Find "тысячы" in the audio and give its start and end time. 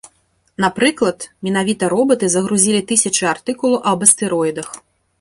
2.93-3.23